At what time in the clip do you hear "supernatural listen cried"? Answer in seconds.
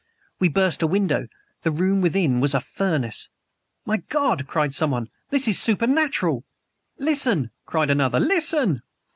5.61-7.91